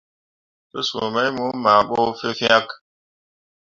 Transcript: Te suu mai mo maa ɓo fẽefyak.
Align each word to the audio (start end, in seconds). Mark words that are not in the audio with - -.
Te 0.69 0.79
suu 0.87 1.07
mai 1.13 1.29
mo 1.35 1.45
maa 1.63 1.81
ɓo 1.89 1.99
fẽefyak. 2.19 2.67